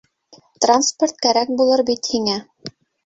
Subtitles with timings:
[0.65, 2.39] Транспорт кәрәк булыр бит һиңә.